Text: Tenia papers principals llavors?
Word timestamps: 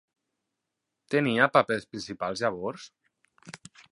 Tenia 1.15 1.49
papers 1.57 1.85
principals 1.93 2.43
llavors? 2.45 2.91